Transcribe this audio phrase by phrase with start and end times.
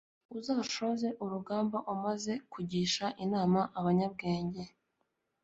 [0.37, 4.63] uzashoze urugamba umaze kugisha inama abanyabwenge